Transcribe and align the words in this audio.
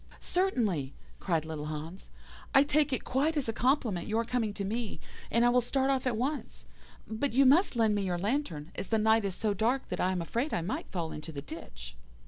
"'Certainly,' 0.19 0.95
cried 1.19 1.45
little 1.45 1.67
Hans, 1.67 2.09
'I 2.55 2.63
take 2.63 2.91
it 2.91 3.03
quite 3.03 3.37
as 3.37 3.47
a 3.47 3.53
compliment 3.53 4.07
your 4.07 4.25
coming 4.25 4.51
to 4.55 4.65
me, 4.65 4.99
and 5.29 5.45
I 5.45 5.49
will 5.49 5.61
start 5.61 5.91
off 5.91 6.07
at 6.07 6.17
once. 6.17 6.65
But 7.07 7.33
you 7.33 7.45
must 7.45 7.75
lend 7.75 7.93
me 7.93 8.01
your 8.01 8.17
lantern, 8.17 8.71
as 8.73 8.87
the 8.87 8.97
night 8.97 9.25
is 9.25 9.35
so 9.35 9.53
dark 9.53 9.87
that 9.89 9.99
I 9.99 10.11
am 10.11 10.19
afraid 10.19 10.55
I 10.55 10.61
might 10.63 10.91
fall 10.91 11.11
into 11.11 11.31
the 11.31 11.43
ditch. 11.43 11.95